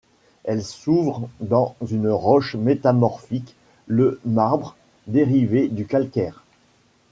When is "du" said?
5.67-5.85